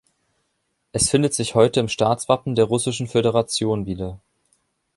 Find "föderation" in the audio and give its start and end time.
3.05-3.85